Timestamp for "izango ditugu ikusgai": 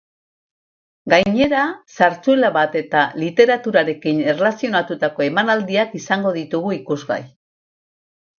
6.01-7.21